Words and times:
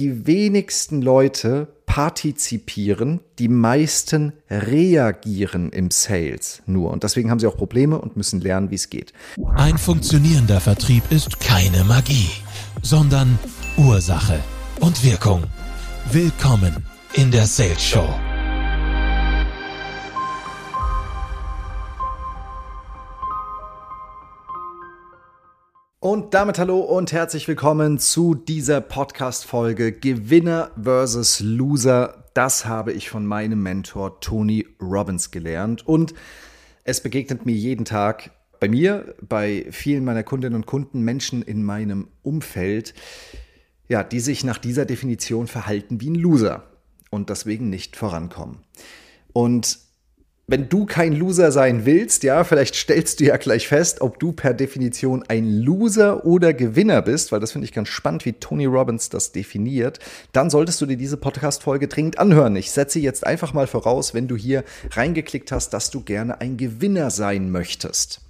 Die 0.00 0.28
wenigsten 0.28 1.02
Leute 1.02 1.66
partizipieren, 1.84 3.18
die 3.40 3.48
meisten 3.48 4.32
reagieren 4.48 5.72
im 5.72 5.90
Sales 5.90 6.62
nur. 6.66 6.92
Und 6.92 7.02
deswegen 7.02 7.32
haben 7.32 7.40
sie 7.40 7.48
auch 7.48 7.56
Probleme 7.56 8.00
und 8.00 8.16
müssen 8.16 8.40
lernen, 8.40 8.70
wie 8.70 8.76
es 8.76 8.90
geht. 8.90 9.12
Ein 9.56 9.76
funktionierender 9.76 10.60
Vertrieb 10.60 11.02
ist 11.10 11.40
keine 11.40 11.82
Magie, 11.82 12.30
sondern 12.80 13.40
Ursache 13.76 14.38
und 14.78 15.02
Wirkung. 15.02 15.42
Willkommen 16.12 16.76
in 17.14 17.32
der 17.32 17.46
Sales 17.46 17.82
Show. 17.82 18.08
Und 26.08 26.32
damit 26.32 26.58
hallo 26.58 26.78
und 26.80 27.12
herzlich 27.12 27.46
willkommen 27.48 27.98
zu 27.98 28.34
dieser 28.34 28.80
Podcast-Folge 28.80 29.92
Gewinner 29.92 30.70
versus 30.82 31.40
Loser. 31.40 32.24
Das 32.32 32.64
habe 32.64 32.94
ich 32.94 33.10
von 33.10 33.26
meinem 33.26 33.62
Mentor 33.62 34.18
Tony 34.20 34.66
Robbins 34.80 35.30
gelernt 35.32 35.86
und 35.86 36.14
es 36.84 37.02
begegnet 37.02 37.44
mir 37.44 37.54
jeden 37.54 37.84
Tag 37.84 38.30
bei 38.58 38.70
mir, 38.70 39.16
bei 39.20 39.66
vielen 39.70 40.06
meiner 40.06 40.22
Kundinnen 40.22 40.54
und 40.54 40.64
Kunden, 40.64 41.02
Menschen 41.02 41.42
in 41.42 41.62
meinem 41.62 42.08
Umfeld, 42.22 42.94
ja, 43.86 44.02
die 44.02 44.20
sich 44.20 44.44
nach 44.44 44.56
dieser 44.56 44.86
Definition 44.86 45.46
verhalten 45.46 46.00
wie 46.00 46.08
ein 46.08 46.14
Loser 46.14 46.70
und 47.10 47.28
deswegen 47.28 47.68
nicht 47.68 47.96
vorankommen. 47.96 48.60
Und 49.34 49.78
wenn 50.50 50.70
du 50.70 50.86
kein 50.86 51.12
Loser 51.14 51.52
sein 51.52 51.84
willst, 51.84 52.22
ja, 52.22 52.42
vielleicht 52.42 52.74
stellst 52.74 53.20
du 53.20 53.24
ja 53.24 53.36
gleich 53.36 53.68
fest, 53.68 54.00
ob 54.00 54.18
du 54.18 54.32
per 54.32 54.54
Definition 54.54 55.22
ein 55.28 55.46
Loser 55.60 56.24
oder 56.24 56.54
Gewinner 56.54 57.02
bist, 57.02 57.30
weil 57.30 57.38
das 57.38 57.52
finde 57.52 57.66
ich 57.66 57.72
ganz 57.72 57.88
spannend, 57.88 58.24
wie 58.24 58.32
Tony 58.32 58.64
Robbins 58.64 59.10
das 59.10 59.30
definiert, 59.30 59.98
dann 60.32 60.48
solltest 60.48 60.80
du 60.80 60.86
dir 60.86 60.96
diese 60.96 61.18
Podcast-Folge 61.18 61.86
dringend 61.86 62.18
anhören. 62.18 62.56
Ich 62.56 62.70
setze 62.70 62.98
jetzt 62.98 63.26
einfach 63.26 63.52
mal 63.52 63.66
voraus, 63.66 64.14
wenn 64.14 64.26
du 64.26 64.36
hier 64.36 64.64
reingeklickt 64.90 65.52
hast, 65.52 65.70
dass 65.74 65.90
du 65.90 66.00
gerne 66.00 66.40
ein 66.40 66.56
Gewinner 66.56 67.10
sein 67.10 67.50
möchtest. 67.50 68.22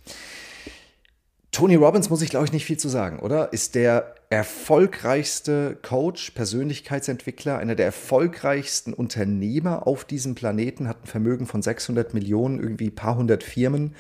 Tony 1.59 1.75
Robbins 1.75 2.09
muss 2.09 2.23
ich, 2.23 2.31
glaube 2.31 2.47
ich, 2.47 2.53
nicht 2.53 2.65
viel 2.65 2.77
zu 2.77 2.89
sagen, 2.89 3.19
oder? 3.19 3.53
Ist 3.53 3.75
der 3.75 4.15
erfolgreichste 4.31 5.77
Coach, 5.83 6.31
Persönlichkeitsentwickler, 6.31 7.59
einer 7.59 7.75
der 7.75 7.87
erfolgreichsten 7.87 8.95
Unternehmer 8.95 9.85
auf 9.89 10.05
diesem 10.05 10.37
Planeten, 10.37 10.87
hat 10.87 11.03
ein 11.03 11.09
Vermögen 11.09 11.47
von 11.47 11.61
600 11.61 12.15
Millionen, 12.15 12.61
irgendwie 12.61 12.91
ein 12.91 12.95
paar 12.95 13.17
hundert 13.17 13.43
Firmen 13.43 13.97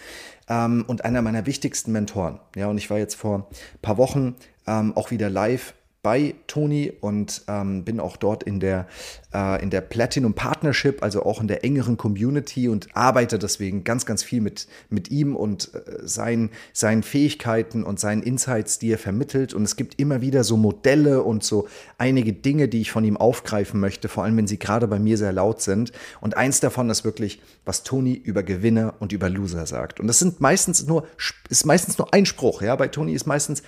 ähm, 0.48 0.84
und 0.86 1.04
einer 1.04 1.20
meiner 1.20 1.46
wichtigsten 1.46 1.90
Mentoren. 1.90 2.38
Ja, 2.54 2.68
und 2.68 2.78
ich 2.78 2.90
war 2.90 2.98
jetzt 2.98 3.16
vor 3.16 3.48
ein 3.50 3.80
paar 3.82 3.96
Wochen 3.96 4.36
ähm, 4.68 4.96
auch 4.96 5.10
wieder 5.10 5.28
live 5.28 5.74
bei 6.08 6.36
Tony 6.46 6.90
und 7.02 7.42
ähm, 7.48 7.84
bin 7.84 8.00
auch 8.00 8.16
dort 8.16 8.42
in 8.42 8.60
der, 8.60 8.86
äh, 9.34 9.62
in 9.62 9.68
der 9.68 9.82
Platinum 9.82 10.32
Partnership, 10.32 11.02
also 11.02 11.22
auch 11.22 11.42
in 11.42 11.48
der 11.48 11.64
engeren 11.64 11.98
Community 11.98 12.70
und 12.70 12.88
arbeite 12.96 13.38
deswegen 13.38 13.84
ganz, 13.84 14.06
ganz 14.06 14.22
viel 14.22 14.40
mit, 14.40 14.68
mit 14.88 15.10
ihm 15.10 15.36
und 15.36 15.70
äh, 15.74 16.08
seinen, 16.08 16.48
seinen 16.72 17.02
Fähigkeiten 17.02 17.84
und 17.84 18.00
seinen 18.00 18.22
Insights, 18.22 18.78
die 18.78 18.90
er 18.90 18.96
vermittelt. 18.96 19.52
Und 19.52 19.64
es 19.64 19.76
gibt 19.76 20.00
immer 20.00 20.22
wieder 20.22 20.44
so 20.44 20.56
Modelle 20.56 21.22
und 21.24 21.44
so 21.44 21.68
einige 21.98 22.32
Dinge, 22.32 22.68
die 22.68 22.80
ich 22.80 22.90
von 22.90 23.04
ihm 23.04 23.18
aufgreifen 23.18 23.78
möchte, 23.78 24.08
vor 24.08 24.24
allem 24.24 24.38
wenn 24.38 24.46
sie 24.46 24.58
gerade 24.58 24.88
bei 24.88 24.98
mir 24.98 25.18
sehr 25.18 25.34
laut 25.34 25.60
sind. 25.60 25.92
Und 26.22 26.38
eins 26.38 26.60
davon 26.60 26.88
ist 26.88 27.04
wirklich, 27.04 27.42
was 27.66 27.82
Tony 27.82 28.14
über 28.14 28.42
Gewinner 28.42 28.94
und 28.98 29.12
über 29.12 29.28
Loser 29.28 29.66
sagt. 29.66 30.00
Und 30.00 30.06
das 30.06 30.20
sind 30.20 30.40
meistens 30.40 30.86
nur, 30.86 31.06
ist 31.50 31.66
meistens 31.66 31.98
nur 31.98 32.14
ein 32.14 32.24
Spruch. 32.24 32.62
Ja, 32.62 32.76
bei 32.76 32.88
Tony 32.88 33.12
ist 33.12 33.26
meistens 33.26 33.62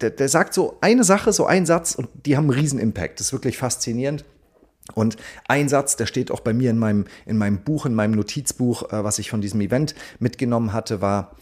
der, 0.00 0.10
der 0.10 0.28
sagt 0.28 0.54
so 0.54 0.78
eine 0.80 1.04
Sache, 1.04 1.32
so 1.32 1.46
einen 1.46 1.66
Satz 1.66 1.94
und 1.94 2.08
die 2.26 2.36
haben 2.36 2.50
einen 2.50 2.58
riesen 2.58 2.78
Impact. 2.78 3.20
Das 3.20 3.28
ist 3.28 3.32
wirklich 3.32 3.58
faszinierend. 3.58 4.24
Und 4.94 5.16
ein 5.46 5.68
Satz, 5.68 5.96
der 5.96 6.06
steht 6.06 6.30
auch 6.30 6.40
bei 6.40 6.52
mir 6.52 6.70
in 6.70 6.78
meinem, 6.78 7.06
in 7.26 7.38
meinem 7.38 7.62
Buch, 7.62 7.86
in 7.86 7.94
meinem 7.94 8.12
Notizbuch, 8.12 8.92
äh, 8.92 9.04
was 9.04 9.18
ich 9.18 9.30
von 9.30 9.40
diesem 9.40 9.60
Event 9.60 9.94
mitgenommen 10.18 10.72
hatte, 10.72 11.00
war 11.00 11.36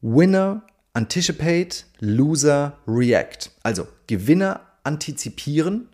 Winner 0.00 0.66
anticipate, 0.92 1.84
Loser 1.98 2.78
react. 2.86 3.50
Also 3.62 3.86
Gewinner 4.06 4.60
antizipieren, 4.82 5.88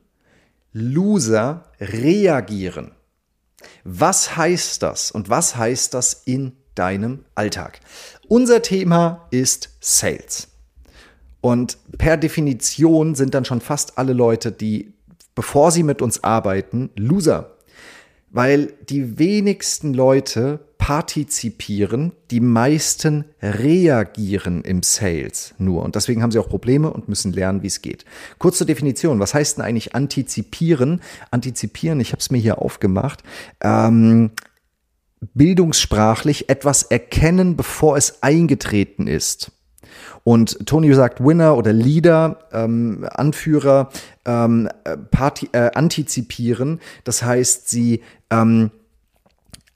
Loser 0.72 1.64
reagieren. 1.80 2.92
Was 3.84 4.36
heißt 4.36 4.82
das 4.82 5.10
und 5.10 5.28
was 5.28 5.56
heißt 5.56 5.94
das 5.94 6.22
in 6.24 6.56
deinem 6.74 7.24
Alltag? 7.34 7.80
Unser 8.28 8.62
Thema 8.62 9.26
ist 9.30 9.70
Sales. 9.80 10.49
Und 11.40 11.78
per 11.98 12.16
Definition 12.16 13.14
sind 13.14 13.34
dann 13.34 13.44
schon 13.44 13.60
fast 13.60 13.98
alle 13.98 14.12
Leute, 14.12 14.52
die, 14.52 14.92
bevor 15.34 15.70
sie 15.70 15.82
mit 15.82 16.02
uns 16.02 16.22
arbeiten, 16.22 16.90
Loser. 16.96 17.56
Weil 18.30 18.74
die 18.88 19.18
wenigsten 19.18 19.94
Leute 19.94 20.60
partizipieren, 20.78 22.12
die 22.30 22.40
meisten 22.40 23.26
reagieren 23.42 24.62
im 24.62 24.82
Sales 24.82 25.54
nur. 25.58 25.82
Und 25.84 25.94
deswegen 25.94 26.22
haben 26.22 26.30
sie 26.30 26.38
auch 26.38 26.48
Probleme 26.48 26.90
und 26.90 27.08
müssen 27.08 27.32
lernen, 27.32 27.62
wie 27.62 27.66
es 27.66 27.82
geht. 27.82 28.04
Kurze 28.38 28.64
Definition, 28.64 29.20
was 29.20 29.34
heißt 29.34 29.58
denn 29.58 29.64
eigentlich 29.64 29.94
antizipieren? 29.94 31.02
Antizipieren, 31.30 32.00
ich 32.00 32.12
habe 32.12 32.20
es 32.20 32.30
mir 32.30 32.38
hier 32.38 32.62
aufgemacht. 32.62 33.22
Ähm, 33.60 34.30
bildungssprachlich 35.34 36.48
etwas 36.48 36.82
erkennen, 36.82 37.56
bevor 37.56 37.96
es 37.96 38.22
eingetreten 38.22 39.06
ist. 39.06 39.52
Und 40.24 40.66
Tony 40.66 40.92
sagt 40.94 41.24
Winner 41.24 41.56
oder 41.56 41.72
Leader, 41.72 42.38
ähm, 42.52 43.06
Anführer, 43.10 43.90
ähm, 44.24 44.68
Party, 45.10 45.48
äh, 45.52 45.70
antizipieren. 45.74 46.80
Das 47.04 47.22
heißt, 47.22 47.68
sie 47.68 48.02
ähm, 48.30 48.70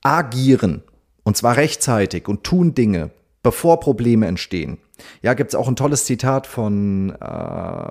agieren 0.03 0.83
und 1.25 1.37
zwar 1.37 1.57
rechtzeitig 1.57 2.29
und 2.29 2.45
tun 2.45 2.75
Dinge, 2.75 3.11
bevor 3.43 3.81
Probleme 3.81 4.27
entstehen. 4.27 4.79
Ja, 5.23 5.35
gibt 5.35 5.51
es 5.51 5.55
auch 5.55 5.67
ein 5.67 5.77
tolles 5.77 6.05
Zitat 6.05 6.47
von 6.47 7.11
äh, 7.11 7.25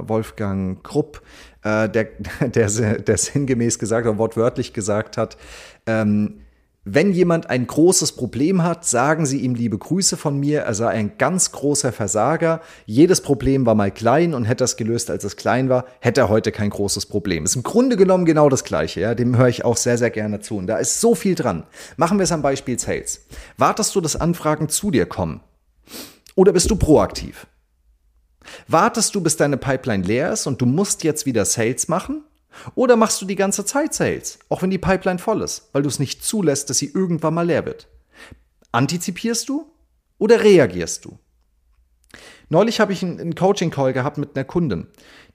Wolfgang 0.08 0.82
Krupp, 0.84 1.22
äh, 1.64 1.90
der, 1.90 2.06
der, 2.40 2.70
der 3.00 3.18
sinngemäß 3.18 3.80
gesagt 3.80 4.08
oder 4.08 4.18
wortwörtlich 4.18 4.74
gesagt 4.74 5.18
hat, 5.18 5.38
ähm, 5.86 6.43
wenn 6.86 7.14
jemand 7.14 7.50
ein 7.50 7.66
großes 7.66 8.12
Problem 8.12 8.62
hat, 8.62 8.84
sagen 8.84 9.26
Sie 9.26 9.40
ihm 9.40 9.56
liebe 9.56 9.78
Grüße 9.78 10.18
von 10.18 10.38
mir. 10.38 10.62
Er 10.62 10.74
sei 10.74 10.90
ein 10.90 11.18
ganz 11.18 11.54
großer 11.54 11.94
Versager. 11.94 12.60
Jedes 12.86 13.22
Problem 13.22 13.66
war 13.66 13.74
mal 13.74 13.90
klein 13.90 14.34
und 14.34 14.44
hätte 14.44 14.66
es 14.66 14.76
gelöst, 14.76 15.10
als 15.10 15.24
es 15.24 15.38
klein 15.38 15.70
war, 15.70 15.86
hätte 16.02 16.22
er 16.22 16.30
heute 16.30 16.52
kein 16.52 16.70
großes 16.70 17.06
Problem. 17.06 17.46
Ist 17.46 17.56
im 17.56 17.64
Grunde 17.64 17.96
genommen 17.96 18.26
genau 18.26 18.50
das 18.50 18.66
Gleiche. 18.66 19.00
Ja? 19.00 19.16
Dem 19.16 19.38
höre 19.38 19.48
ich 19.48 19.64
auch 19.64 19.78
sehr, 19.78 19.98
sehr 19.98 20.10
gerne 20.10 20.42
zu. 20.42 20.58
Und 20.58 20.68
da 20.68 20.76
ist 20.78 21.00
so 21.00 21.16
viel 21.16 21.36
dran. 21.36 21.64
Machen 21.96 22.20
wir 22.20 22.26
es 22.26 22.34
am 22.34 22.42
Beispiel 22.42 22.78
Sales. 22.78 23.28
Wartest 23.58 23.96
du, 23.96 24.02
dass 24.02 24.18
Anfragen 24.18 24.68
zu 24.68 24.92
dir 24.92 25.06
kommen? 25.06 25.40
Oder 26.36 26.52
bist 26.52 26.70
du 26.70 26.76
proaktiv? 26.76 27.48
Wartest 28.68 29.16
du, 29.16 29.22
bis 29.22 29.38
deine 29.38 29.56
Pipeline 29.56 30.04
leer 30.04 30.34
ist 30.34 30.48
und 30.48 30.62
du 30.62 30.66
musst 30.66 31.06
jetzt 31.06 31.26
wieder 31.26 31.46
Sales 31.46 31.88
machen? 31.88 32.24
Oder 32.76 32.96
machst 32.96 33.22
du 33.22 33.26
die 33.26 33.36
ganze 33.36 33.66
Zeit 33.66 33.94
Sales, 33.94 34.40
auch 34.50 34.62
wenn 34.62 34.70
die 34.70 34.78
Pipeline 34.78 35.20
voll 35.20 35.42
ist, 35.42 35.70
weil 35.74 35.84
du 35.84 35.90
es 35.90 36.00
nicht 36.00 36.24
zulässt, 36.24 36.70
dass 36.70 36.78
sie 36.78 36.92
irgendwann 36.94 37.34
mal 37.34 37.46
leer 37.46 37.66
wird? 37.66 37.88
Antizipierst 38.72 39.50
du 39.50 39.72
oder 40.18 40.44
reagierst 40.44 41.06
du? 41.06 41.18
Neulich 42.50 42.80
habe 42.80 42.94
ich 42.94 43.02
einen 43.04 43.36
Coaching-Call 43.36 43.94
gehabt 43.94 44.18
mit 44.18 44.36
einer 44.36 44.44
Kundin, 44.44 44.88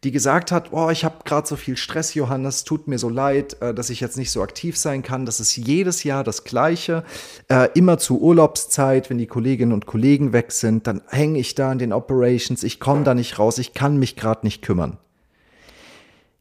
die 0.04 0.12
gesagt 0.12 0.52
hat, 0.52 0.72
oh, 0.72 0.90
ich 0.90 1.04
habe 1.04 1.24
gerade 1.24 1.48
so 1.48 1.56
viel 1.56 1.76
Stress, 1.76 2.14
Johannes, 2.14 2.62
tut 2.62 2.86
mir 2.86 2.98
so 2.98 3.08
leid, 3.08 3.60
äh, 3.60 3.74
dass 3.74 3.90
ich 3.90 4.00
jetzt 4.00 4.16
nicht 4.16 4.30
so 4.30 4.42
aktiv 4.42 4.76
sein 4.76 5.02
kann. 5.02 5.26
Das 5.26 5.40
ist 5.40 5.56
jedes 5.56 6.04
Jahr 6.04 6.22
das 6.22 6.44
Gleiche. 6.44 7.02
Äh, 7.48 7.70
immer 7.74 7.98
zur 7.98 8.20
Urlaubszeit, 8.20 9.10
wenn 9.10 9.18
die 9.18 9.26
Kolleginnen 9.26 9.72
und 9.72 9.86
Kollegen 9.86 10.32
weg 10.32 10.52
sind, 10.52 10.86
dann 10.86 11.02
hänge 11.08 11.40
ich 11.40 11.56
da 11.56 11.72
in 11.72 11.78
den 11.78 11.92
Operations, 11.92 12.62
ich 12.62 12.78
komme 12.78 13.02
da 13.02 13.14
nicht 13.14 13.38
raus, 13.38 13.58
ich 13.58 13.74
kann 13.74 13.98
mich 13.98 14.14
gerade 14.14 14.46
nicht 14.46 14.62
kümmern. 14.62 14.98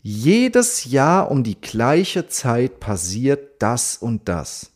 Jedes 0.10 0.86
Jahr 0.86 1.30
um 1.30 1.44
die 1.44 1.60
gleiche 1.60 2.30
Zeit 2.30 2.80
passiert 2.80 3.62
das 3.62 3.98
und 3.98 4.30
das. 4.30 4.72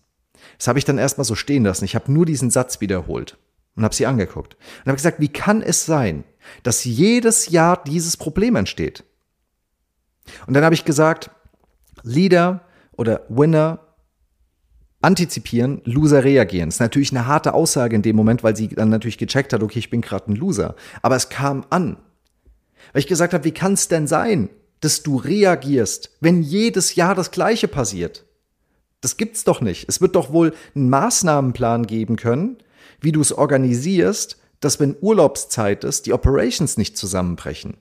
Das 0.57 0.67
habe 0.67 0.77
ich 0.77 0.83
dann 0.83 0.97
erstmal 0.97 1.23
so 1.23 1.35
stehen 1.35 1.63
lassen. 1.63 1.85
Ich 1.85 1.95
habe 1.95 2.11
nur 2.11 2.25
diesen 2.25 2.49
Satz 2.49 2.81
wiederholt 2.81 3.37
und 3.77 3.85
habe 3.85 3.95
sie 3.95 4.05
angeguckt 4.05 4.57
und 4.79 4.87
habe 4.87 4.97
gesagt, 4.97 5.21
wie 5.21 5.29
kann 5.29 5.61
es 5.61 5.85
sein, 5.85 6.25
dass 6.63 6.83
jedes 6.83 7.47
Jahr 7.47 7.81
dieses 7.81 8.17
Problem 8.17 8.57
entsteht? 8.57 9.05
Und 10.47 10.53
dann 10.53 10.65
habe 10.65 10.75
ich 10.75 10.83
gesagt, 10.83 11.31
Leader 12.03 12.65
oder 12.97 13.21
Winner 13.29 13.79
antizipieren, 15.01 15.81
Loser 15.85 16.25
reagieren. 16.25 16.67
Das 16.67 16.75
ist 16.75 16.81
natürlich 16.81 17.11
eine 17.11 17.25
harte 17.25 17.53
Aussage 17.53 17.95
in 17.95 18.01
dem 18.01 18.17
Moment, 18.17 18.43
weil 18.43 18.57
sie 18.57 18.67
dann 18.67 18.89
natürlich 18.89 19.17
gecheckt 19.17 19.53
hat, 19.53 19.63
okay, 19.63 19.79
ich 19.79 19.89
bin 19.89 20.01
gerade 20.01 20.29
ein 20.29 20.35
Loser. 20.35 20.75
Aber 21.01 21.15
es 21.15 21.29
kam 21.29 21.65
an. 21.69 21.95
Weil 22.91 22.99
ich 22.99 23.07
gesagt 23.07 23.33
habe, 23.33 23.45
wie 23.45 23.53
kann 23.53 23.71
es 23.73 23.87
denn 23.87 24.07
sein, 24.07 24.49
dass 24.81 25.03
du 25.03 25.15
reagierst, 25.15 26.11
wenn 26.19 26.41
jedes 26.41 26.95
Jahr 26.95 27.15
das 27.15 27.31
Gleiche 27.31 27.67
passiert. 27.67 28.25
Das 28.99 29.17
gibt's 29.17 29.43
doch 29.43 29.61
nicht. 29.61 29.87
Es 29.87 30.01
wird 30.01 30.15
doch 30.15 30.31
wohl 30.31 30.53
einen 30.75 30.89
Maßnahmenplan 30.89 31.87
geben 31.87 32.17
können, 32.17 32.57
wie 32.99 33.11
du 33.11 33.21
es 33.21 33.31
organisierst, 33.31 34.37
dass 34.59 34.79
wenn 34.79 34.95
Urlaubszeit 35.01 35.83
ist, 35.83 36.05
die 36.05 36.13
Operations 36.13 36.77
nicht 36.77 36.97
zusammenbrechen. 36.97 37.77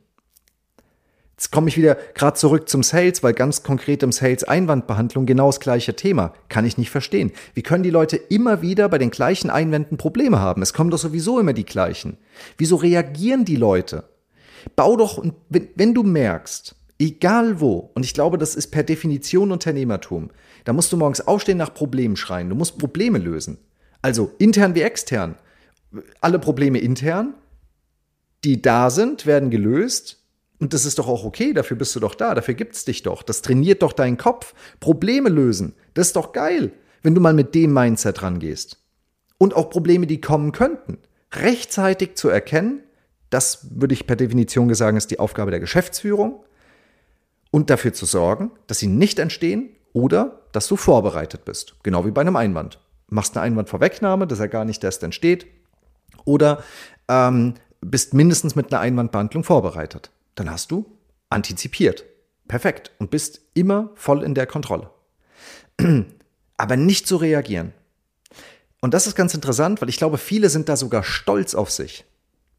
Jetzt 1.37 1.53
komme 1.53 1.69
ich 1.69 1.79
wieder 1.79 1.97
gerade 2.15 2.37
zurück 2.37 2.69
zum 2.69 2.83
Sales, 2.83 3.23
weil 3.23 3.33
ganz 3.33 3.63
konkret 3.63 4.03
im 4.03 4.13
Sales 4.13 4.45
Einwandbehandlung 4.45 5.25
genau 5.25 5.47
das 5.47 5.61
gleiche 5.61 5.97
Thema. 5.97 6.35
Kann 6.51 6.67
ich 6.67 6.77
nicht 6.77 6.91
verstehen. 6.91 7.33
Wie 7.55 7.63
können 7.63 7.83
die 7.83 7.89
Leute 7.89 8.17
immer 8.17 8.61
wieder 8.61 8.91
bei 8.91 8.99
den 8.99 9.11
gleichen 9.11 9.49
Einwänden 9.49 9.97
Probleme 9.97 10.39
haben? 10.39 10.61
Es 10.61 10.75
kommen 10.75 10.91
doch 10.91 10.99
sowieso 10.99 11.41
immer 11.41 11.55
die 11.55 11.65
gleichen. 11.65 12.19
Wieso 12.59 12.77
reagieren 12.77 13.47
die 13.47 13.57
Leute? 13.57 14.05
Bau 14.77 14.97
doch, 14.97 15.25
wenn, 15.49 15.69
wenn 15.77 15.95
du 15.95 16.03
merkst, 16.03 16.75
egal 17.01 17.61
wo, 17.61 17.91
und 17.95 18.05
ich 18.05 18.15
glaube, 18.15 18.39
das 18.39 18.55
ist 18.55 18.69
per 18.69 18.85
Definition 18.85 19.51
Unternehmertum, 19.51 20.31
da 20.65 20.73
musst 20.73 20.93
du 20.93 20.97
morgens 20.97 21.27
aufstehen 21.27 21.59
nach 21.59 21.75
Problemen 21.75 22.17
schreien. 22.17 22.51
Du 22.51 22.55
musst 22.55 22.79
Probleme 22.79 23.19
lösen. 23.19 23.59
Also 24.03 24.33
intern 24.39 24.75
wie 24.75 24.83
extern. 24.83 25.35
Alle 26.21 26.39
Probleme 26.39 26.79
intern, 26.79 27.35
die 28.45 28.63
da 28.63 28.91
sind, 28.91 29.27
werden 29.27 29.51
gelöst 29.51 30.19
und 30.61 30.75
das 30.75 30.85
ist 30.85 30.99
doch 30.99 31.09
auch 31.09 31.25
okay, 31.25 31.55
dafür 31.55 31.77
bist 31.77 31.97
du 31.97 32.01
doch 32.01 32.15
da, 32.15 32.35
dafür 32.35 32.55
gibt's 32.55 32.85
dich 32.85 33.03
doch. 33.03 33.23
Das 33.23 33.43
trainiert 33.43 33.83
doch 33.83 33.93
deinen 33.93 34.19
Kopf. 34.19 34.55
Probleme 34.79 35.31
lösen, 35.31 35.75
das 35.95 36.09
ist 36.09 36.17
doch 36.17 36.33
geil, 36.33 36.73
wenn 37.03 37.15
du 37.15 37.21
mal 37.21 37.33
mit 37.33 37.55
dem 37.55 37.73
Mindset 37.73 38.23
rangehst. 38.23 38.79
Und 39.39 39.55
auch 39.57 39.71
Probleme, 39.71 40.07
die 40.07 40.21
kommen 40.21 40.53
könnten, 40.53 40.99
rechtzeitig 41.33 42.15
zu 42.15 42.29
erkennen, 42.29 42.83
das 43.31 43.69
würde 43.71 43.95
ich 43.95 44.07
per 44.07 44.17
Definition 44.17 44.73
sagen, 44.75 44.99
ist 44.99 45.11
die 45.11 45.19
Aufgabe 45.19 45.51
der 45.51 45.61
Geschäftsführung. 45.61 46.45
Und 47.51 47.71
dafür 47.71 47.93
zu 47.93 48.07
sorgen, 48.07 48.53
dass 48.67 48.79
sie 48.79 48.87
nicht 48.87 49.19
entstehen 49.19 49.71
oder 49.93 50.43
dass 50.53 50.69
du 50.69 50.77
vorbereitet 50.77 51.45
bist. 51.45 51.75
Genau 51.83 52.07
wie 52.07 52.11
bei 52.11 52.21
einem 52.21 52.37
Einwand. 52.37 52.79
Machst 53.09 53.37
eine 53.37 53.45
Einwandvorwegnahme, 53.45 54.27
dass 54.27 54.39
er 54.39 54.49
gar 54.49 54.65
nicht 54.65 54.85
erst 54.85 55.03
entsteht. 55.03 55.47
Oder 56.25 56.63
ähm, 57.09 57.55
bist 57.81 58.15
mindestens 58.15 58.55
mit 58.55 58.73
einer 58.73 58.81
Einwandbehandlung 58.81 59.43
vorbereitet 59.43 60.11
dann 60.41 60.51
hast 60.51 60.71
du 60.71 60.87
antizipiert. 61.29 62.05
Perfekt. 62.49 62.93
Und 62.99 63.11
bist 63.11 63.43
immer 63.55 63.91
voll 63.95 64.25
in 64.25 64.35
der 64.35 64.47
Kontrolle. 64.47 64.91
Aber 66.57 66.77
nicht 66.77 67.07
zu 67.07 67.17
reagieren. 67.17 67.73
Und 68.81 68.95
das 68.95 69.07
ist 69.07 69.15
ganz 69.15 69.35
interessant, 69.35 69.81
weil 69.81 69.91
ich 69.91 69.99
glaube, 69.99 70.19
viele 70.19 70.49
sind 70.49 70.69
da 70.69 70.77
sogar 70.77 71.05
stolz 71.05 71.55
auf 71.55 71.71
sich. 71.71 72.05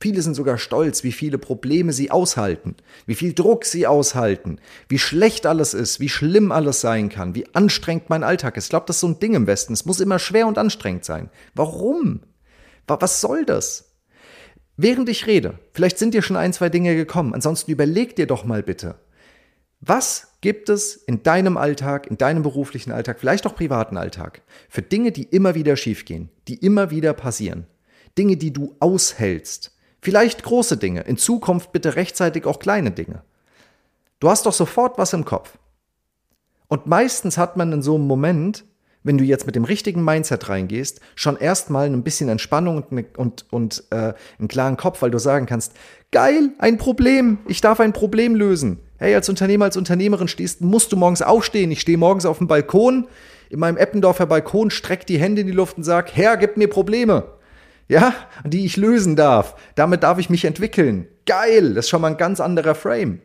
Viele 0.01 0.23
sind 0.23 0.33
sogar 0.33 0.57
stolz, 0.57 1.03
wie 1.03 1.11
viele 1.11 1.37
Probleme 1.37 1.93
sie 1.93 2.09
aushalten, 2.09 2.75
wie 3.05 3.13
viel 3.13 3.33
Druck 3.33 3.65
sie 3.65 3.85
aushalten, 3.85 4.59
wie 4.89 4.97
schlecht 4.97 5.45
alles 5.45 5.75
ist, 5.75 5.99
wie 5.99 6.09
schlimm 6.09 6.51
alles 6.51 6.81
sein 6.81 7.09
kann, 7.09 7.35
wie 7.35 7.45
anstrengend 7.53 8.09
mein 8.09 8.23
Alltag 8.23 8.57
ist. 8.57 8.65
Ich 8.65 8.69
glaube, 8.71 8.87
das 8.87 8.97
ist 8.97 9.01
so 9.01 9.07
ein 9.07 9.19
Ding 9.19 9.35
im 9.35 9.45
Westen. 9.45 9.73
Es 9.73 9.85
muss 9.85 9.99
immer 9.99 10.17
schwer 10.17 10.47
und 10.47 10.57
anstrengend 10.57 11.05
sein. 11.05 11.29
Warum? 11.53 12.21
Was 12.87 13.21
soll 13.21 13.45
das? 13.45 13.91
Während 14.75 15.07
ich 15.07 15.27
rede, 15.27 15.59
vielleicht 15.71 15.99
sind 15.99 16.15
dir 16.15 16.23
schon 16.23 16.35
ein, 16.35 16.51
zwei 16.51 16.69
Dinge 16.69 16.95
gekommen, 16.95 17.33
ansonsten 17.35 17.71
überleg 17.71 18.15
dir 18.15 18.25
doch 18.25 18.43
mal 18.43 18.63
bitte, 18.63 18.95
was 19.79 20.33
gibt 20.41 20.69
es 20.69 20.95
in 20.95 21.23
deinem 21.23 21.57
Alltag, 21.57 22.07
in 22.07 22.17
deinem 22.17 22.41
beruflichen 22.43 22.91
Alltag, 22.91 23.19
vielleicht 23.19 23.45
auch 23.45 23.55
privaten 23.55 23.97
Alltag, 23.97 24.41
für 24.67 24.81
Dinge, 24.81 25.11
die 25.11 25.23
immer 25.23 25.55
wieder 25.55 25.77
schiefgehen, 25.77 26.29
die 26.47 26.55
immer 26.55 26.89
wieder 26.89 27.13
passieren? 27.13 27.67
Dinge, 28.17 28.37
die 28.37 28.51
du 28.51 28.75
aushältst. 28.79 29.77
Vielleicht 30.01 30.43
große 30.43 30.77
Dinge, 30.77 31.01
in 31.01 31.17
Zukunft 31.17 31.71
bitte 31.71 31.95
rechtzeitig 31.95 32.45
auch 32.45 32.59
kleine 32.59 32.91
Dinge. 32.91 33.21
Du 34.19 34.29
hast 34.29 34.45
doch 34.45 34.53
sofort 34.53 34.97
was 34.97 35.13
im 35.13 35.25
Kopf. 35.25 35.57
Und 36.67 36.87
meistens 36.87 37.37
hat 37.37 37.57
man 37.57 37.71
in 37.71 37.81
so 37.81 37.95
einem 37.95 38.07
Moment 38.07 38.63
wenn 39.03 39.17
du 39.17 39.23
jetzt 39.23 39.45
mit 39.45 39.55
dem 39.55 39.63
richtigen 39.63 40.03
Mindset 40.03 40.49
reingehst, 40.49 40.99
schon 41.15 41.37
erstmal 41.37 41.87
ein 41.87 42.03
bisschen 42.03 42.29
Entspannung 42.29 42.77
und, 42.77 42.91
ne, 42.91 43.05
und, 43.17 43.45
und 43.49 43.83
äh, 43.89 44.13
einen 44.37 44.47
klaren 44.47 44.77
Kopf, 44.77 45.01
weil 45.01 45.11
du 45.11 45.17
sagen 45.17 45.45
kannst, 45.45 45.73
geil, 46.11 46.51
ein 46.59 46.77
Problem, 46.77 47.39
ich 47.47 47.61
darf 47.61 47.79
ein 47.79 47.93
Problem 47.93 48.35
lösen. 48.35 48.79
Hey, 48.97 49.15
als 49.15 49.29
Unternehmer, 49.29 49.65
als 49.65 49.77
Unternehmerin 49.77 50.27
stehst, 50.27 50.61
musst 50.61 50.91
du 50.91 50.97
morgens 50.97 51.23
aufstehen. 51.23 51.71
Ich 51.71 51.81
stehe 51.81 51.97
morgens 51.97 52.25
auf 52.25 52.37
dem 52.37 52.47
Balkon, 52.47 53.07
in 53.49 53.59
meinem 53.59 53.77
Eppendorfer 53.77 54.27
Balkon, 54.27 54.69
streck 54.69 55.05
die 55.07 55.19
Hände 55.19 55.41
in 55.41 55.47
die 55.47 55.53
Luft 55.53 55.77
und 55.77 55.83
sag, 55.83 56.15
Herr, 56.15 56.37
gib 56.37 56.57
mir 56.57 56.67
Probleme. 56.67 57.25
Ja, 57.91 58.15
die 58.45 58.63
ich 58.63 58.77
lösen 58.77 59.17
darf. 59.17 59.53
Damit 59.75 60.03
darf 60.03 60.17
ich 60.17 60.29
mich 60.29 60.45
entwickeln. 60.45 61.09
Geil, 61.25 61.73
das 61.73 61.85
ist 61.85 61.89
schon 61.89 61.99
mal 61.99 62.11
ein 62.11 62.15
ganz 62.15 62.39
anderer 62.39 62.73
Frame. 62.73 63.19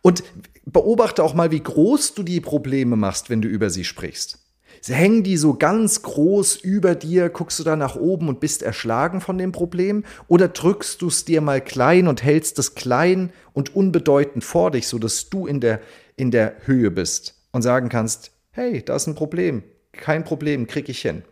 Und 0.00 0.24
beobachte 0.64 1.22
auch 1.22 1.34
mal, 1.34 1.50
wie 1.50 1.62
groß 1.62 2.14
du 2.14 2.22
die 2.22 2.40
Probleme 2.40 2.96
machst, 2.96 3.28
wenn 3.28 3.42
du 3.42 3.48
über 3.48 3.68
sie 3.68 3.84
sprichst. 3.84 4.38
Hängen 4.86 5.24
die 5.24 5.36
so 5.36 5.52
ganz 5.52 6.00
groß 6.00 6.56
über 6.56 6.94
dir, 6.94 7.28
guckst 7.28 7.58
du 7.58 7.64
da 7.64 7.76
nach 7.76 7.96
oben 7.96 8.30
und 8.30 8.40
bist 8.40 8.62
erschlagen 8.62 9.20
von 9.20 9.36
dem 9.36 9.52
Problem? 9.52 10.04
Oder 10.26 10.48
drückst 10.48 11.02
du 11.02 11.08
es 11.08 11.26
dir 11.26 11.42
mal 11.42 11.60
klein 11.60 12.08
und 12.08 12.22
hältst 12.22 12.58
es 12.58 12.76
klein 12.76 13.30
und 13.52 13.76
unbedeutend 13.76 14.42
vor 14.42 14.70
dich, 14.70 14.88
sodass 14.88 15.28
du 15.28 15.46
in 15.46 15.60
der, 15.60 15.82
in 16.16 16.30
der 16.30 16.54
Höhe 16.64 16.90
bist 16.90 17.34
und 17.52 17.60
sagen 17.60 17.90
kannst, 17.90 18.30
hey, 18.52 18.82
da 18.82 18.96
ist 18.96 19.06
ein 19.06 19.14
Problem, 19.14 19.64
kein 19.92 20.24
Problem, 20.24 20.66
krieg 20.66 20.88
ich 20.88 21.02
hin. 21.02 21.24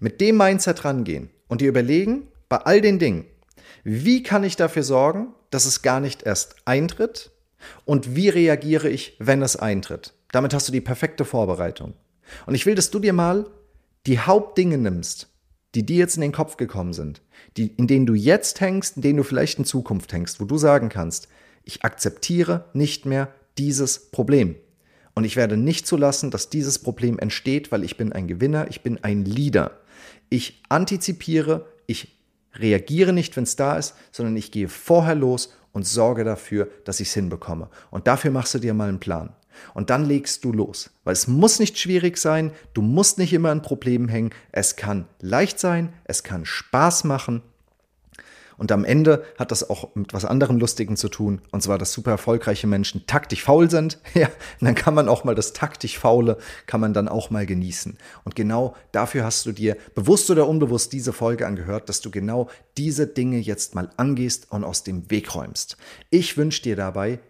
Mit 0.00 0.20
dem 0.20 0.36
Mindset 0.36 0.84
rangehen 0.84 1.30
und 1.48 1.60
dir 1.60 1.68
überlegen, 1.68 2.28
bei 2.48 2.58
all 2.58 2.80
den 2.80 2.98
Dingen, 2.98 3.24
wie 3.84 4.22
kann 4.22 4.44
ich 4.44 4.56
dafür 4.56 4.82
sorgen, 4.82 5.34
dass 5.50 5.64
es 5.64 5.82
gar 5.82 6.00
nicht 6.00 6.22
erst 6.22 6.56
eintritt 6.64 7.30
und 7.84 8.14
wie 8.14 8.28
reagiere 8.28 8.88
ich, 8.88 9.16
wenn 9.18 9.42
es 9.42 9.56
eintritt. 9.56 10.14
Damit 10.30 10.54
hast 10.54 10.68
du 10.68 10.72
die 10.72 10.80
perfekte 10.80 11.24
Vorbereitung. 11.24 11.94
Und 12.46 12.54
ich 12.54 12.66
will, 12.66 12.74
dass 12.74 12.90
du 12.90 12.98
dir 12.98 13.12
mal 13.12 13.46
die 14.06 14.18
Hauptdinge 14.18 14.78
nimmst, 14.78 15.28
die 15.74 15.84
dir 15.84 15.98
jetzt 15.98 16.16
in 16.16 16.22
den 16.22 16.32
Kopf 16.32 16.56
gekommen 16.56 16.92
sind, 16.92 17.22
die, 17.56 17.68
in 17.68 17.86
denen 17.86 18.06
du 18.06 18.14
jetzt 18.14 18.60
hängst, 18.60 18.96
in 18.96 19.02
denen 19.02 19.18
du 19.18 19.22
vielleicht 19.22 19.58
in 19.58 19.64
Zukunft 19.64 20.12
hängst, 20.12 20.40
wo 20.40 20.44
du 20.44 20.58
sagen 20.58 20.88
kannst, 20.88 21.28
ich 21.64 21.84
akzeptiere 21.84 22.66
nicht 22.72 23.06
mehr 23.06 23.32
dieses 23.58 24.10
Problem. 24.10 24.56
Und 25.14 25.24
ich 25.24 25.36
werde 25.36 25.56
nicht 25.56 25.86
zulassen, 25.86 26.30
dass 26.30 26.48
dieses 26.48 26.78
Problem 26.78 27.18
entsteht, 27.18 27.72
weil 27.72 27.84
ich 27.84 27.96
bin 27.96 28.12
ein 28.12 28.28
Gewinner, 28.28 28.68
ich 28.68 28.82
bin 28.82 29.02
ein 29.02 29.24
Leader. 29.24 29.77
Ich 30.28 30.62
antizipiere, 30.68 31.66
ich 31.86 32.16
reagiere 32.54 33.12
nicht, 33.12 33.36
wenn 33.36 33.44
es 33.44 33.56
da 33.56 33.76
ist, 33.76 33.94
sondern 34.12 34.36
ich 34.36 34.50
gehe 34.50 34.68
vorher 34.68 35.14
los 35.14 35.52
und 35.72 35.86
sorge 35.86 36.24
dafür, 36.24 36.68
dass 36.84 37.00
ich 37.00 37.08
es 37.08 37.14
hinbekomme. 37.14 37.68
Und 37.90 38.06
dafür 38.06 38.30
machst 38.30 38.54
du 38.54 38.58
dir 38.58 38.74
mal 38.74 38.88
einen 38.88 39.00
Plan. 39.00 39.32
Und 39.74 39.90
dann 39.90 40.04
legst 40.04 40.44
du 40.44 40.52
los. 40.52 40.90
Weil 41.04 41.12
es 41.12 41.26
muss 41.26 41.58
nicht 41.58 41.78
schwierig 41.78 42.18
sein, 42.18 42.52
du 42.74 42.82
musst 42.82 43.18
nicht 43.18 43.32
immer 43.32 43.50
an 43.50 43.62
Problemen 43.62 44.08
hängen. 44.08 44.30
Es 44.52 44.76
kann 44.76 45.06
leicht 45.20 45.58
sein, 45.58 45.92
es 46.04 46.22
kann 46.22 46.44
Spaß 46.44 47.04
machen. 47.04 47.42
Und 48.58 48.72
am 48.72 48.84
Ende 48.84 49.24
hat 49.38 49.52
das 49.52 49.70
auch 49.70 49.94
mit 49.94 50.12
was 50.12 50.24
anderem 50.24 50.58
Lustigem 50.58 50.96
zu 50.96 51.08
tun. 51.08 51.40
Und 51.52 51.62
zwar, 51.62 51.78
dass 51.78 51.92
super 51.92 52.10
erfolgreiche 52.10 52.66
Menschen 52.66 53.06
taktisch 53.06 53.42
faul 53.44 53.70
sind. 53.70 53.98
Ja, 54.18 54.26
und 54.60 54.64
dann 54.64 54.74
kann 54.74 54.94
man 54.94 55.08
auch 55.08 55.22
mal 55.22 55.36
das 55.36 55.52
taktisch 55.52 55.96
Faule, 55.96 56.38
kann 56.66 56.80
man 56.80 56.92
dann 56.92 57.06
auch 57.06 57.30
mal 57.30 57.46
genießen. 57.46 57.96
Und 58.24 58.34
genau 58.34 58.74
dafür 58.90 59.22
hast 59.22 59.46
du 59.46 59.52
dir 59.52 59.76
bewusst 59.94 60.28
oder 60.28 60.48
unbewusst 60.48 60.92
diese 60.92 61.12
Folge 61.12 61.46
angehört, 61.46 61.88
dass 61.88 62.00
du 62.00 62.10
genau 62.10 62.48
diese 62.76 63.06
Dinge 63.06 63.38
jetzt 63.38 63.76
mal 63.76 63.90
angehst 63.96 64.50
und 64.50 64.64
aus 64.64 64.82
dem 64.82 65.08
Weg 65.08 65.36
räumst. 65.36 65.76
Ich 66.10 66.36
wünsche 66.36 66.62
dir 66.62 66.74
dabei 66.74 67.20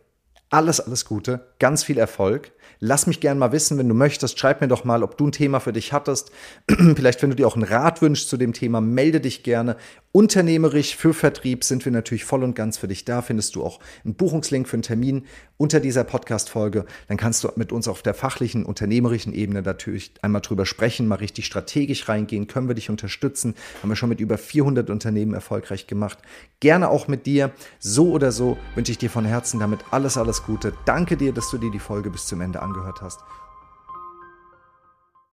alles, 0.50 0.80
alles 0.80 1.04
Gute, 1.04 1.46
ganz 1.58 1.84
viel 1.84 1.98
Erfolg. 1.98 2.52
Lass 2.80 3.08
mich 3.08 3.20
gern 3.20 3.38
mal 3.38 3.50
wissen, 3.50 3.76
wenn 3.76 3.88
du 3.88 3.94
möchtest. 3.94 4.38
Schreib 4.38 4.60
mir 4.60 4.68
doch 4.68 4.84
mal, 4.84 5.02
ob 5.02 5.18
du 5.18 5.26
ein 5.26 5.32
Thema 5.32 5.58
für 5.58 5.72
dich 5.72 5.92
hattest. 5.92 6.30
Vielleicht, 6.68 7.22
wenn 7.22 7.30
du 7.30 7.36
dir 7.36 7.48
auch 7.48 7.56
einen 7.56 7.64
Rat 7.64 8.02
wünschst 8.02 8.28
zu 8.28 8.36
dem 8.36 8.52
Thema, 8.52 8.80
melde 8.80 9.20
dich 9.20 9.42
gerne. 9.42 9.76
Unternehmerisch 10.12 10.96
für 10.96 11.12
Vertrieb 11.12 11.64
sind 11.64 11.84
wir 11.84 11.92
natürlich 11.92 12.24
voll 12.24 12.44
und 12.44 12.54
ganz 12.54 12.78
für 12.78 12.88
dich 12.88 13.04
da. 13.04 13.20
Findest 13.20 13.56
du 13.56 13.64
auch 13.64 13.80
einen 14.04 14.14
Buchungslink 14.14 14.68
für 14.68 14.74
einen 14.74 14.82
Termin 14.82 15.26
unter 15.56 15.80
dieser 15.80 16.04
Podcast-Folge. 16.04 16.86
Dann 17.08 17.16
kannst 17.16 17.42
du 17.42 17.50
mit 17.56 17.72
uns 17.72 17.88
auf 17.88 18.02
der 18.02 18.14
fachlichen, 18.14 18.64
unternehmerischen 18.64 19.34
Ebene 19.34 19.62
natürlich 19.62 20.12
einmal 20.22 20.40
drüber 20.40 20.64
sprechen, 20.64 21.08
mal 21.08 21.16
richtig 21.16 21.46
strategisch 21.46 22.08
reingehen. 22.08 22.46
Können 22.46 22.68
wir 22.68 22.74
dich 22.74 22.90
unterstützen? 22.90 23.54
Haben 23.82 23.88
wir 23.88 23.96
schon 23.96 24.08
mit 24.08 24.20
über 24.20 24.38
400 24.38 24.88
Unternehmen 24.88 25.34
erfolgreich 25.34 25.88
gemacht. 25.88 26.18
Gerne 26.60 26.88
auch 26.90 27.08
mit 27.08 27.26
dir. 27.26 27.50
So 27.80 28.12
oder 28.12 28.30
so 28.30 28.56
wünsche 28.76 28.92
ich 28.92 28.98
dir 28.98 29.10
von 29.10 29.24
Herzen 29.24 29.58
damit 29.58 29.80
alles, 29.90 30.16
alles 30.38 30.42
Gute. 30.44 30.72
Danke 30.84 31.16
dir, 31.16 31.32
dass 31.32 31.50
du 31.50 31.58
dir 31.58 31.70
die 31.70 31.78
Folge 31.78 32.10
bis 32.10 32.26
zum 32.26 32.40
Ende 32.40 32.62
angehört 32.62 33.02
hast 33.02 33.20